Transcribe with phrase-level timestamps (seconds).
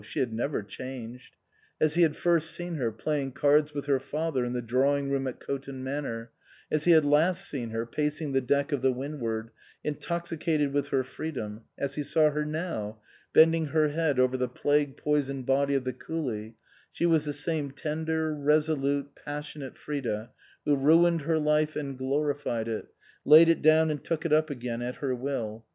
[0.03, 1.35] She had never changed.
[1.79, 5.27] As he had first seen her, playing cards with her father in the drawing room
[5.27, 6.31] at Coton Manor,
[6.71, 9.51] as he had last seen her, pacing the deck of the Windivard,
[9.83, 12.99] intoxicated with her freedom, as he saw her now,
[13.31, 16.55] bending her head over the plague poisoned body of the coolie,
[16.91, 20.31] she was the same tender, resolute, passionate Frida,
[20.65, 22.87] who ruined her life and glorified it,
[23.23, 25.63] laid it down and took it up again at her will.